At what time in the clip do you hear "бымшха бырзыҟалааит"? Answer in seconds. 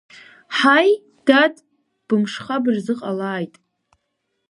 2.07-3.53